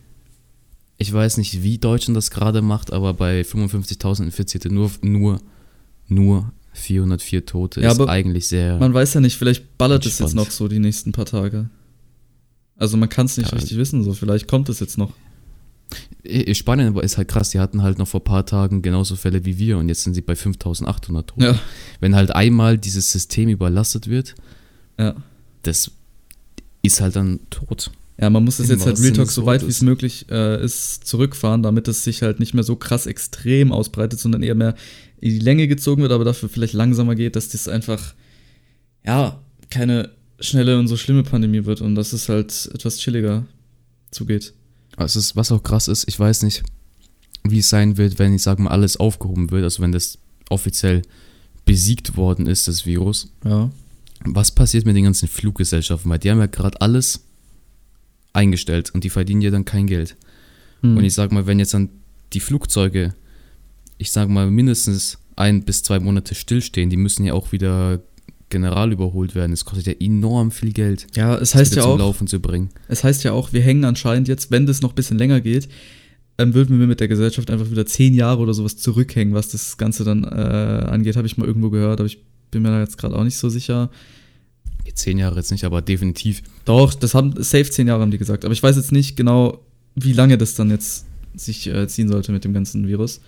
[0.99, 5.41] Ich weiß nicht, wie Deutschland das gerade macht, aber bei 55.000 Infizierte nur, nur,
[6.09, 8.79] nur 404 Tote ja, ist eigentlich sehr.
[8.79, 11.69] Man weiß ja nicht, vielleicht ballert es jetzt noch so die nächsten paar Tage.
[12.77, 15.13] Also man kann es nicht ja, richtig wissen, so vielleicht kommt es jetzt noch.
[16.53, 19.59] Spanien ist halt krass, die hatten halt noch vor ein paar Tagen genauso Fälle wie
[19.59, 21.43] wir und jetzt sind sie bei 5800 Toten.
[21.43, 21.59] Ja.
[22.01, 24.35] Wenn halt einmal dieses System überlastet wird,
[24.99, 25.15] ja.
[25.63, 25.91] das
[26.83, 27.91] ist halt dann tot.
[28.19, 31.07] Ja, man muss das jetzt halt Real Talk so weit wie es möglich äh, ist
[31.07, 34.75] zurückfahren, damit es sich halt nicht mehr so krass extrem ausbreitet, sondern eher mehr
[35.21, 38.15] in die Länge gezogen wird, aber dafür vielleicht langsamer geht, dass das einfach,
[39.05, 43.47] ja, keine schnelle und so schlimme Pandemie wird und dass es halt etwas chilliger
[44.11, 44.55] zugeht.
[44.97, 46.63] Also ist, was auch krass ist, ich weiß nicht,
[47.45, 51.03] wie es sein wird, wenn ich sag mal alles aufgehoben wird, also wenn das offiziell
[51.65, 53.33] besiegt worden ist, das Virus.
[53.45, 53.71] Ja.
[54.25, 56.11] Was passiert mit den ganzen Fluggesellschaften?
[56.11, 57.25] Weil die haben ja gerade alles
[58.33, 60.17] eingestellt und die verdienen ja dann kein Geld.
[60.83, 60.97] Hm.
[60.97, 61.89] Und ich sag mal, wenn jetzt dann
[62.33, 63.15] die Flugzeuge,
[63.99, 68.01] ich sage mal, mindestens ein bis zwei Monate stillstehen, die müssen ja auch wieder
[68.49, 69.53] general überholt werden.
[69.53, 71.07] Es kostet ja enorm viel Geld.
[71.15, 71.99] Ja, es heißt ja auch.
[71.99, 72.71] Laufen zu bringen.
[72.89, 75.69] Es heißt ja auch, wir hängen anscheinend jetzt, wenn das noch ein bisschen länger geht,
[76.39, 79.79] ähm, würden wir mit der Gesellschaft einfach wieder zehn Jahre oder sowas zurückhängen, was das
[79.79, 81.17] Ganze dann äh, angeht.
[81.17, 83.49] Habe ich mal irgendwo gehört, aber ich bin mir da jetzt gerade auch nicht so
[83.49, 83.91] sicher.
[84.95, 86.43] Zehn Jahre jetzt nicht, aber definitiv.
[86.65, 88.45] Doch, das haben safe zehn Jahre haben die gesagt.
[88.45, 89.61] Aber ich weiß jetzt nicht genau,
[89.95, 93.21] wie lange das dann jetzt sich äh, ziehen sollte mit dem ganzen Virus.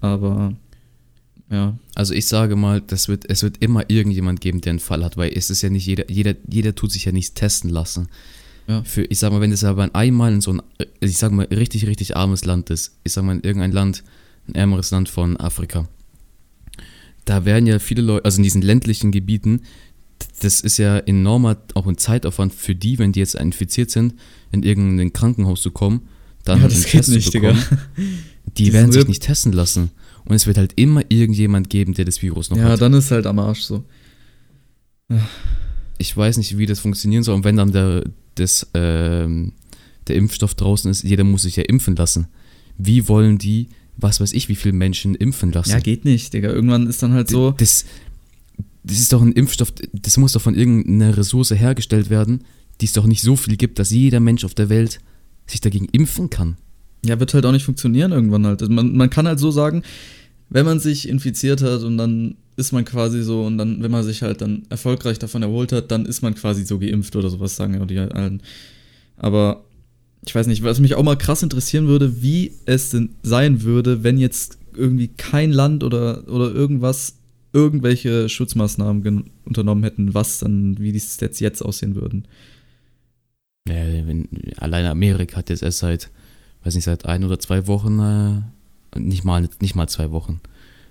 [0.00, 0.54] Aber
[1.50, 1.76] ja.
[1.94, 5.16] Also ich sage mal, das wird, es wird immer irgendjemand geben, der einen Fall hat,
[5.16, 8.08] weil es ist ja nicht jeder, jeder, jeder tut sich ja nicht testen lassen.
[8.66, 8.82] Ja.
[8.84, 10.62] Für, ich sag mal, wenn es aber einmal in so ein,
[11.00, 14.02] ich sag mal, richtig, richtig armes Land ist, ich sag mal, in irgendein Land,
[14.48, 15.88] ein ärmeres Land von Afrika,
[17.24, 19.62] da werden ja viele Leute, also in diesen ländlichen Gebieten,
[20.40, 24.14] das ist ja enormer, auch ein Zeitaufwand für die, wenn die jetzt infiziert sind,
[24.50, 26.02] in irgendein Krankenhaus zu kommen,
[26.44, 27.58] dann ja, das geht nicht, bekommen.
[27.96, 28.12] Digga.
[28.56, 29.90] Die werden sich nicht testen lassen.
[30.24, 32.70] Und es wird halt immer irgendjemand geben, der das Virus noch ja, hat.
[32.70, 33.84] Ja, dann ist halt am Arsch so.
[35.98, 37.34] Ich weiß nicht, wie das funktionieren soll.
[37.34, 38.04] Und wenn dann der,
[38.34, 39.52] das, ähm,
[40.08, 42.28] der Impfstoff draußen ist, jeder muss sich ja impfen lassen.
[42.78, 45.70] Wie wollen die, was weiß ich, wie viele Menschen impfen lassen?
[45.70, 46.50] Ja, geht nicht, Digga.
[46.50, 47.52] Irgendwann ist dann halt so.
[47.52, 47.84] Das,
[48.84, 52.44] das ist doch ein Impfstoff, das muss doch von irgendeiner Ressource hergestellt werden,
[52.80, 55.00] die es doch nicht so viel gibt, dass jeder Mensch auf der Welt
[55.46, 56.56] sich dagegen impfen kann.
[57.04, 58.62] Ja, wird halt auch nicht funktionieren irgendwann halt.
[58.62, 59.82] Also man, man kann halt so sagen,
[60.50, 64.04] wenn man sich infiziert hat und dann ist man quasi so und dann, wenn man
[64.04, 67.56] sich halt dann erfolgreich davon erholt hat, dann ist man quasi so geimpft oder sowas,
[67.56, 68.42] sagen ja die halt allen.
[69.16, 69.64] Aber
[70.24, 74.04] ich weiß nicht, was mich auch mal krass interessieren würde, wie es denn sein würde,
[74.04, 77.16] wenn jetzt irgendwie kein Land oder, oder irgendwas
[77.52, 82.26] irgendwelche Schutzmaßnahmen unternommen hätten, was dann, wie die Stats jetzt aussehen würden.
[83.68, 86.10] Ja, wenn, alleine Amerika hat jetzt erst seit
[86.64, 90.40] weiß nicht, seit ein oder zwei Wochen, äh, nicht, mal, nicht mal zwei Wochen,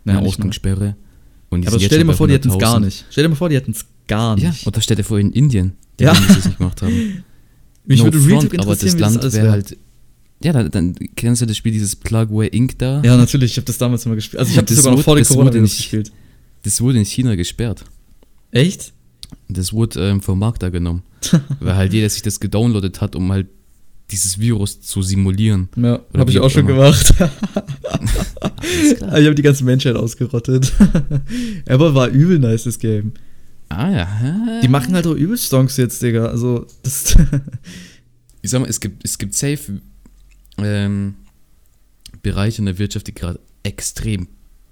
[0.06, 0.96] eine ja, Ausgangssperre.
[1.50, 3.06] Und aber stell dir mal vor, die hätten es gar nicht.
[3.10, 4.44] Stell dir mal vor, die hätten es gar nicht.
[4.44, 6.14] Ja, oder stell dir vor, in Indien, die ja.
[6.14, 7.24] das nicht gemacht haben.
[7.86, 9.78] Mich no würde front, aber das Land wäre wär halt.
[10.44, 12.78] Ja, dann, dann, kennst du das Spiel, dieses Plugware Inc.
[12.80, 13.02] da?
[13.04, 14.40] Ja, natürlich, ich habe das damals immer gespielt.
[14.40, 16.12] Also ich habe das, das sogar noch vor der Corona nicht, gespielt.
[16.64, 17.84] Das wurde in China gesperrt.
[18.50, 18.94] Echt?
[19.50, 21.04] Das wurde ähm, vom Markt da genommen.
[21.60, 23.48] weil halt jeder sich das gedownloadet hat, um halt
[24.10, 25.70] dieses Virus zu simulieren.
[25.76, 27.14] Ja, habe ich auch schon gemacht.
[28.62, 30.74] ich habe die ganze Menschheit ausgerottet.
[31.68, 33.14] Aber war übel nice, das Game.
[33.78, 34.62] Ah ja.
[34.62, 36.26] Die machen halt auch übel Stonks jetzt, Digga.
[36.28, 37.16] Also, das.
[38.42, 39.82] ich sag mal, es gibt, es gibt safe
[40.58, 41.16] ähm,
[42.22, 44.28] Bereiche in der Wirtschaft, die gerade extrem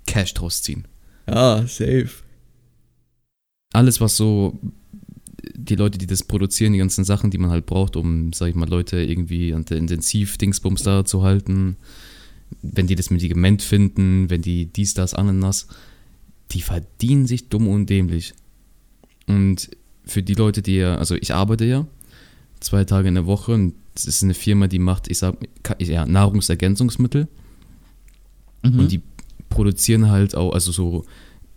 [0.06, 0.88] Cash draus ziehen.
[1.28, 2.10] Ja, safe.
[3.74, 4.60] Alles, was so
[5.56, 8.56] die Leute, die das produzieren, die ganzen Sachen, die man halt braucht, um, sag ich
[8.56, 11.78] mal, Leute irgendwie an der Intensiv-Dingsbums da zu halten,
[12.62, 15.68] wenn die das Medikament finden, wenn die dies, das, Ananas,
[16.52, 18.34] die verdienen sich dumm und dämlich.
[19.30, 19.70] Und
[20.06, 21.88] für die Leute, die ja, also ich arbeite ja
[22.60, 25.36] zwei Tage in der Woche und es ist eine Firma, die macht, ich sag,
[25.80, 27.28] ja, Nahrungsergänzungsmittel.
[28.64, 28.80] Mhm.
[28.80, 29.02] Und die
[29.50, 31.06] produzieren halt auch, also so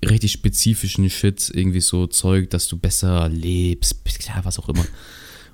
[0.04, 4.84] richtig spezifischen Shit, irgendwie so Zeug, dass du besser lebst, ja, was auch immer.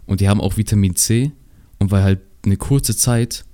[0.06, 1.32] Und die haben auch Vitamin C.
[1.78, 3.44] Und weil halt eine kurze Zeit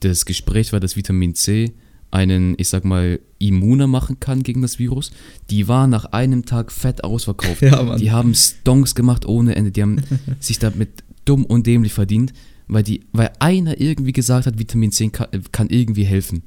[0.00, 1.72] das Gespräch war, dass Vitamin C
[2.16, 5.10] einen, ich sag mal, immuner machen kann gegen das Virus.
[5.50, 7.60] Die war nach einem Tag fett ausverkauft.
[7.60, 9.70] Ja, die haben Stonks gemacht ohne Ende.
[9.70, 10.00] Die haben
[10.40, 12.32] sich damit dumm und dämlich verdient,
[12.68, 16.42] weil, die, weil einer irgendwie gesagt hat, Vitamin C kann, kann irgendwie helfen.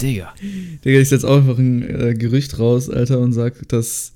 [0.00, 0.32] Digga.
[0.84, 4.12] Digga, ich setze auch einfach ein äh, Gerücht raus, Alter, und sag, dass.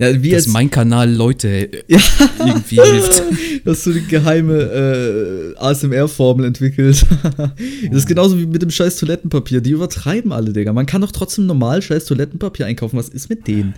[0.00, 1.98] Ja, wie dass jetzt, mein Kanal Leute ja.
[2.38, 3.22] irgendwie hilft.
[3.64, 7.04] Dass du die geheime äh, ASMR-Formel entwickelt.
[7.90, 9.60] das ist genauso wie mit dem scheiß Toilettenpapier.
[9.60, 10.72] Die übertreiben alle, Digga.
[10.72, 12.96] Man kann doch trotzdem normal scheiß Toilettenpapier einkaufen.
[12.96, 13.74] Was ist mit denen?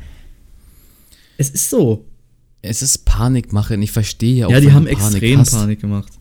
[1.39, 2.05] Es ist so.
[2.63, 3.75] Es ist Panikmache.
[3.75, 4.53] Ich verstehe ja auch.
[4.53, 5.51] Ja, die haben Panik extrem hast.
[5.51, 6.13] Panik gemacht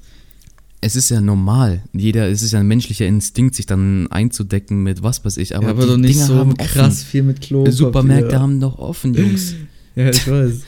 [0.81, 1.83] es ist ja normal.
[1.93, 5.55] Jeder, es ist ja ein menschlicher Instinkt, sich dann einzudecken mit was weiß ich.
[5.55, 7.05] Aber, ja, aber doch nicht Dinger so haben krass offen.
[7.05, 7.69] viel mit Klo.
[7.69, 9.55] Supermärkte haben doch offen, Jungs.
[9.95, 10.61] ja, ich weiß.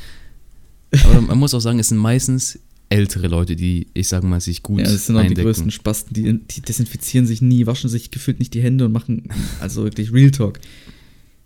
[1.06, 2.60] aber man muss auch sagen, es sind meistens
[2.90, 5.40] ältere Leute, die, ich sag mal, sich gut Ja, das sind auch eindecken.
[5.40, 6.14] die größten Spasten.
[6.14, 10.14] Die, die desinfizieren sich nie, waschen sich gefühlt nicht die Hände und machen, also wirklich
[10.14, 10.60] Real Talk.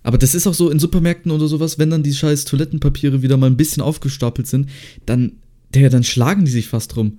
[0.04, 3.38] Aber das ist auch so in Supermärkten oder sowas, wenn dann die scheiß Toilettenpapiere wieder
[3.38, 4.70] mal ein bisschen aufgestapelt sind,
[5.06, 5.34] dann,
[5.74, 7.18] der, dann schlagen die sich fast rum.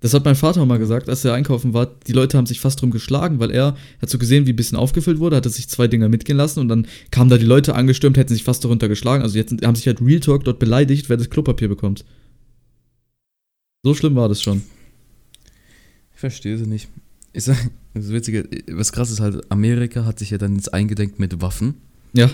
[0.00, 1.86] Das hat mein Vater mal gesagt, als er einkaufen war.
[2.06, 4.78] Die Leute haben sich fast drum geschlagen, weil er hat so gesehen, wie ein bisschen
[4.78, 8.16] aufgefüllt wurde, hatte sich zwei Dinger mitgehen lassen und dann kamen da die Leute angestürmt,
[8.16, 9.22] hätten sich fast darunter geschlagen.
[9.22, 12.04] Also jetzt haben sich halt Real Talk dort beleidigt, wer das Klopapier bekommt.
[13.82, 14.62] So schlimm war das schon.
[16.14, 16.88] Ich verstehe sie nicht.
[17.32, 17.56] Ich sag,
[17.94, 21.74] das Witzige, was krass ist halt, Amerika hat sich ja dann jetzt eingedenkt mit Waffen.
[22.12, 22.30] Ja.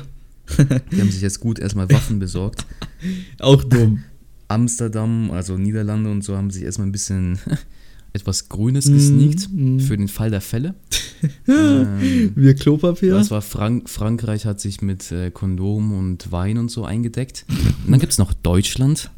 [0.93, 2.67] Die haben sich jetzt gut erstmal Waffen besorgt.
[3.41, 4.05] Auch dumm.
[4.49, 7.39] Amsterdam, also Niederlande und so, haben sich erstmal ein bisschen
[8.13, 9.81] etwas Grünes gesneakt mm, mm.
[9.81, 10.75] für den Fall der Fälle.
[11.49, 13.15] ähm, Wir Klopapier.
[13.15, 17.45] Das war Frank Frankreich hat sich mit äh, Kondom und Wein und so eingedeckt.
[17.49, 19.11] Und dann gibt es noch Deutschland.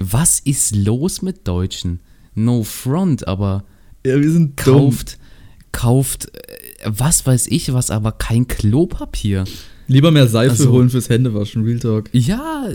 [0.00, 2.00] Was ist los mit Deutschen?
[2.34, 3.64] No front, aber
[4.04, 5.72] ja, wir sind kauft, dumm.
[5.72, 9.44] kauft, äh, was weiß ich was, aber kein Klopapier.
[9.88, 12.10] Lieber mehr Seife also, holen fürs Händewaschen, Real Talk.
[12.12, 12.68] Ja,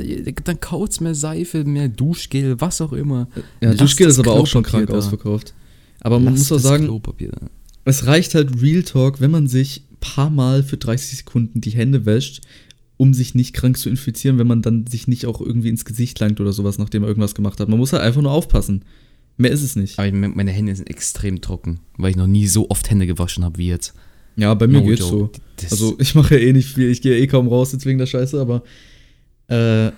[0.43, 3.28] dann kaut's mehr Seife, mehr Duschgel, was auch immer.
[3.62, 4.97] Ja, Lass Duschgel ist aber Klopapier auch schon krank da.
[4.97, 5.54] ausverkauft.
[6.02, 7.02] Aber man Lass muss auch sagen,
[7.86, 12.06] es reicht halt Real Talk, wenn man sich paar Mal für 30 Sekunden die Hände
[12.06, 12.41] wäscht,
[12.97, 16.19] um sich nicht krank zu infizieren, wenn man dann sich nicht auch irgendwie ins Gesicht
[16.19, 17.69] langt oder sowas, nachdem er irgendwas gemacht hat.
[17.69, 18.84] Man muss halt einfach nur aufpassen.
[19.38, 19.97] Mehr ist es nicht.
[19.97, 23.58] Aber meine Hände sind extrem trocken, weil ich noch nie so oft Hände gewaschen habe
[23.58, 23.93] wie jetzt.
[24.36, 25.39] Ja, bei mir no geht's joke.
[25.60, 25.67] so.
[25.69, 28.06] Also ich mache ja eh nicht viel, ich gehe eh kaum raus jetzt wegen der
[28.06, 28.63] Scheiße, aber
[29.48, 29.91] äh,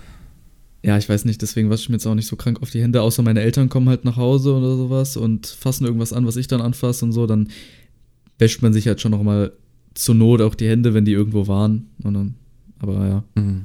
[0.86, 2.80] ja, ich weiß nicht, deswegen wasche ich mir jetzt auch nicht so krank auf die
[2.80, 6.36] Hände, außer meine Eltern kommen halt nach Hause oder sowas und fassen irgendwas an, was
[6.36, 7.48] ich dann anfasse und so, dann
[8.38, 9.52] wäscht man sich halt schon nochmal
[9.94, 11.88] zur Not auch die Hände, wenn die irgendwo waren.
[11.98, 12.34] Dann,
[12.78, 13.24] aber ja.
[13.34, 13.64] Mhm.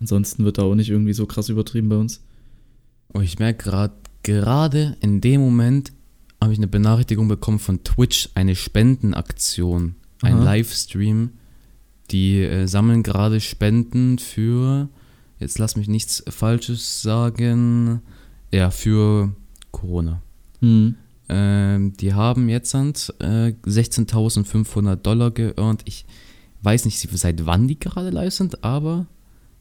[0.00, 2.20] Ansonsten wird da auch nicht irgendwie so krass übertrieben bei uns.
[3.12, 5.92] Oh, ich merke gerade, gerade in dem Moment
[6.40, 10.44] habe ich eine Benachrichtigung bekommen von Twitch, eine Spendenaktion, ein Aha.
[10.44, 11.30] Livestream.
[12.10, 14.88] Die äh, sammeln gerade Spenden für,
[15.38, 18.00] jetzt lass mich nichts Falsches sagen,
[18.52, 19.32] ja, für
[19.70, 20.20] Corona.
[20.60, 20.96] Mhm.
[21.28, 25.82] Ähm, die haben jetzt äh, 16.500 Dollar geearnt.
[25.84, 26.04] Ich
[26.62, 29.06] weiß nicht, seit wann die gerade live sind, aber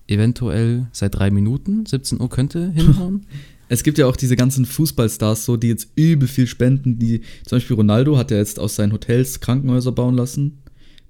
[0.07, 1.85] eventuell seit drei Minuten.
[1.85, 3.25] 17 Uhr könnte hinhauen.
[3.69, 6.99] Es gibt ja auch diese ganzen Fußballstars, so, die jetzt übel viel spenden.
[6.99, 10.63] Die, zum Beispiel Ronaldo hat ja jetzt aus seinen Hotels Krankenhäuser bauen lassen,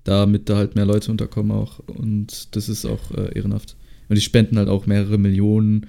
[0.03, 1.79] damit da halt mehr Leute unterkommen auch.
[1.87, 3.75] Und das ist auch äh, ehrenhaft.
[4.09, 5.87] Und die spenden halt auch mehrere Millionen.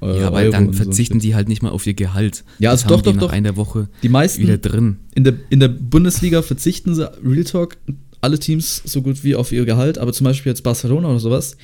[0.00, 2.44] Äh, ja, weil dann verzichten so die halt nicht mal auf ihr Gehalt.
[2.58, 3.30] Ja, also doch, doch, doch.
[3.30, 4.96] einer Woche die meisten wieder drin.
[5.14, 7.76] In der, in der Bundesliga verzichten sie, Real Talk,
[8.20, 11.56] alle Teams so gut wie auf ihr Gehalt, aber zum Beispiel jetzt Barcelona oder sowas,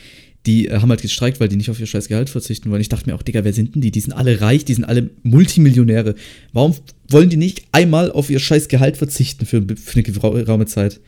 [0.46, 2.80] die äh, haben halt gestreikt, weil die nicht auf ihr scheiß Gehalt verzichten wollen.
[2.80, 3.90] Ich dachte mir auch, Digga, wer sind denn die?
[3.90, 6.14] Die sind alle reich, die sind alle Multimillionäre.
[6.52, 6.74] Warum
[7.08, 11.00] wollen die nicht einmal auf ihr scheiß Gehalt verzichten für, für eine geraume Zeit?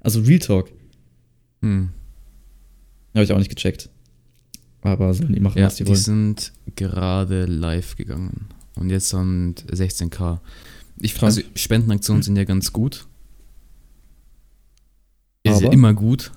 [0.00, 0.70] Also Real Talk.
[1.62, 1.90] Hm.
[3.14, 3.88] Habe ich auch nicht gecheckt.
[4.82, 5.96] Aber sollen die machen, ja, was die, wollen.
[5.96, 8.46] Die sind gerade live gegangen.
[8.76, 10.38] Und jetzt sind 16k.
[11.00, 13.06] Ich, also Spendenaktionen sind ja ganz gut.
[15.44, 16.32] Ist ja immer gut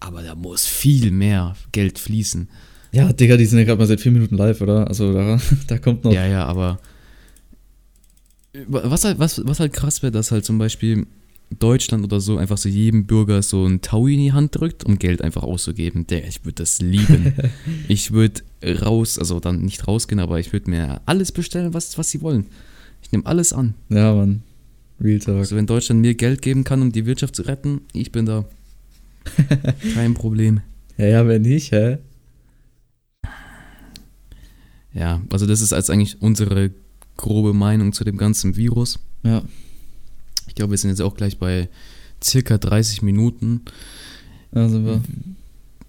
[0.00, 2.48] aber da muss viel mehr Geld fließen.
[2.92, 4.88] Ja, Digga, die sind ja gerade mal seit vier Minuten live, oder?
[4.88, 6.12] Also da, da kommt noch.
[6.12, 6.78] Ja, ja, aber
[8.68, 11.06] was halt, was, was halt krass wäre, dass halt zum Beispiel
[11.58, 14.98] Deutschland oder so einfach so jedem Bürger so ein Tau in die Hand drückt, um
[14.98, 16.06] Geld einfach auszugeben.
[16.06, 17.34] Der, ich würde das lieben.
[17.88, 18.42] ich würde
[18.82, 22.46] raus, also dann nicht rausgehen, aber ich würde mir alles bestellen, was, was sie wollen.
[23.02, 23.74] Ich nehme alles an.
[23.88, 24.42] Ja, Mann.
[25.00, 25.36] Real Talk.
[25.36, 28.44] Also wenn Deutschland mir Geld geben kann, um die Wirtschaft zu retten, ich bin da.
[29.94, 30.60] Kein Problem.
[30.96, 31.98] Ja, ja, wenn nicht, hä?
[34.92, 36.70] Ja, also das ist als eigentlich unsere
[37.16, 38.98] grobe Meinung zu dem ganzen Virus.
[39.22, 39.42] Ja.
[40.48, 41.68] Ich glaube, wir sind jetzt auch gleich bei
[42.22, 43.62] circa 30 Minuten.
[44.52, 45.02] Also wir.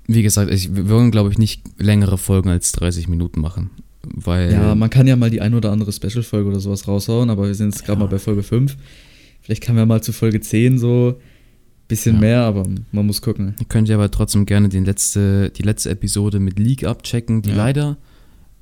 [0.07, 3.71] Wie gesagt, ich, wir wollen, glaube ich, nicht längere Folgen als 30 Minuten machen.
[4.03, 7.47] Weil ja, man kann ja mal die ein oder andere Special-Folge oder sowas raushauen, aber
[7.47, 8.05] wir sind jetzt gerade ja.
[8.05, 8.77] mal bei Folge 5.
[9.41, 11.19] Vielleicht kann man mal zu Folge 10 so
[11.87, 12.21] Bisschen ja.
[12.21, 13.55] mehr, aber man muss gucken.
[13.59, 17.51] Ihr könnt ja aber trotzdem gerne die letzte, die letzte Episode mit League abchecken, die
[17.51, 17.55] ja.
[17.55, 17.97] leider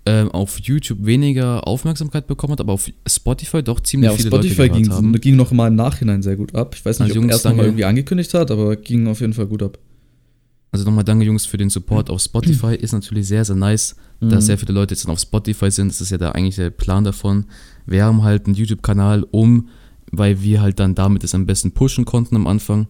[0.06, 4.62] ähm, auf YouTube weniger Aufmerksamkeit bekommen hat, aber auf Spotify doch ziemlich ja, viele Spotify
[4.62, 5.14] Leute gehört ging, haben.
[5.20, 6.76] ging noch mal im Nachhinein sehr gut ab.
[6.76, 9.22] Ich weiß nicht, also ob Jungs, erst noch mal irgendwie angekündigt hat, aber ging auf
[9.22, 9.80] jeden Fall gut ab.
[10.72, 12.76] Also nochmal danke Jungs für den Support auf Spotify.
[12.76, 14.30] Ist natürlich sehr, sehr nice, mhm.
[14.30, 15.88] dass sehr viele Leute jetzt dann auf Spotify sind.
[15.88, 17.46] Das ist ja da eigentlich der Plan davon.
[17.86, 19.70] Wir haben halt einen YouTube-Kanal, um,
[20.12, 22.88] weil wir halt dann damit es am besten pushen konnten am Anfang.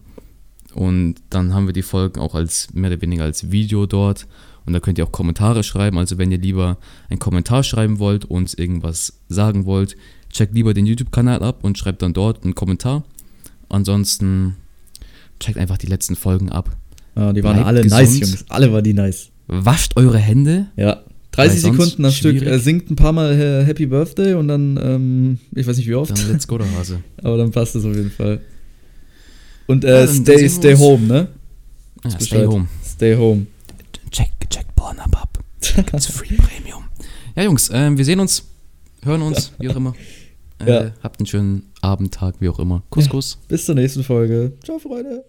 [0.76, 4.26] Und dann haben wir die Folgen auch als mehr oder weniger als Video dort.
[4.66, 5.96] Und da könnt ihr auch Kommentare schreiben.
[5.96, 6.76] Also wenn ihr lieber
[7.08, 9.96] einen Kommentar schreiben wollt, uns irgendwas sagen wollt,
[10.30, 13.04] checkt lieber den YouTube-Kanal ab und schreibt dann dort einen Kommentar.
[13.70, 14.56] Ansonsten
[15.40, 16.76] checkt einfach die letzten Folgen ab.
[17.16, 18.00] Ja, die waren Bleibt alle gesund.
[18.02, 18.44] nice, Jungs.
[18.50, 19.30] Alle waren die nice.
[19.46, 20.66] Wascht eure Hände.
[20.76, 21.00] Ja.
[21.32, 22.42] 30 Sekunden am Stück.
[22.42, 25.94] Er singt ein paar Mal äh, Happy Birthday und dann, ähm, ich weiß nicht wie
[25.94, 26.10] oft.
[26.10, 27.00] Dann let's go, der Hase.
[27.22, 28.42] Aber dann passt es auf jeden Fall.
[29.66, 31.28] Und äh, ja, stay, stay home, ne?
[32.04, 32.46] Ja, stay Bescheid.
[32.46, 32.68] home.
[32.84, 33.46] Stay home.
[34.10, 35.38] Check, check Pornhub ab.
[35.60, 36.84] Gibt's Free Premium.
[37.34, 38.44] Ja, Jungs, äh, wir sehen uns,
[39.02, 39.94] hören uns, wie auch immer.
[40.64, 40.92] Äh, ja.
[41.02, 42.82] Habt einen schönen Abend, Tag, wie auch immer.
[42.90, 43.38] Kuss, Kuss.
[43.48, 44.52] Bis zur nächsten Folge.
[44.64, 45.24] Ciao, Freunde.